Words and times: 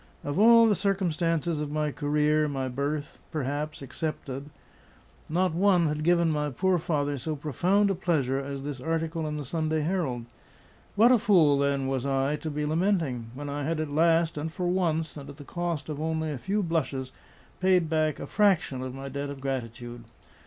Of 0.23 0.39
all 0.39 0.65
the 0.67 0.73
circumstances 0.73 1.59
of 1.61 1.69
my 1.69 1.91
career, 1.91 2.47
my 2.47 2.67
birth, 2.67 3.19
perhaps, 3.31 3.83
excepted, 3.83 4.49
not 5.29 5.53
one 5.53 5.85
had 5.85 6.03
given 6.03 6.31
my 6.31 6.49
poor 6.49 6.79
father 6.79 7.19
so 7.19 7.35
profound 7.35 7.91
a 7.91 7.93
pleasure 7.93 8.39
as 8.39 8.63
this 8.63 8.81
article 8.81 9.27
in 9.27 9.37
the 9.37 9.45
Sunday 9.45 9.81
Herald. 9.81 10.25
What 10.95 11.11
a 11.11 11.19
fool, 11.19 11.59
then, 11.59 11.85
was 11.85 12.03
I, 12.03 12.35
to 12.37 12.49
be 12.49 12.65
lamenting! 12.65 13.29
when 13.35 13.47
I 13.47 13.61
had 13.63 13.79
at 13.79 13.91
last, 13.91 14.39
and 14.39 14.51
for 14.51 14.65
once, 14.67 15.17
and 15.17 15.29
at 15.29 15.37
the 15.37 15.43
cost 15.43 15.87
of 15.87 16.01
only 16.01 16.31
a 16.31 16.39
few 16.39 16.63
blushes, 16.63 17.11
paid 17.59 17.87
back 17.87 18.19
a 18.19 18.25
fraction 18.25 18.81
of 18.81 18.95
my 18.95 19.07
debt 19.07 19.29
of 19.29 19.39
gratitude. 19.39 20.05